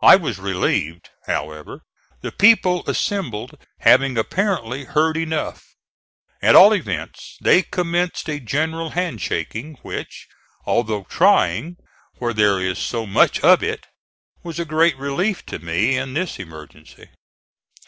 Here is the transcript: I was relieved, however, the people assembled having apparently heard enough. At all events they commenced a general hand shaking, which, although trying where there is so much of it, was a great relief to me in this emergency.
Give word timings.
I 0.00 0.14
was 0.14 0.38
relieved, 0.38 1.10
however, 1.26 1.80
the 2.20 2.30
people 2.30 2.84
assembled 2.86 3.58
having 3.80 4.16
apparently 4.16 4.84
heard 4.84 5.16
enough. 5.16 5.64
At 6.40 6.54
all 6.54 6.72
events 6.72 7.36
they 7.42 7.62
commenced 7.62 8.28
a 8.30 8.38
general 8.38 8.90
hand 8.90 9.20
shaking, 9.20 9.74
which, 9.82 10.28
although 10.66 11.02
trying 11.02 11.78
where 12.18 12.32
there 12.32 12.60
is 12.60 12.78
so 12.78 13.06
much 13.06 13.40
of 13.40 13.60
it, 13.60 13.86
was 14.44 14.60
a 14.60 14.64
great 14.64 14.96
relief 14.98 15.44
to 15.46 15.58
me 15.58 15.96
in 15.96 16.14
this 16.14 16.38
emergency. 16.38 17.10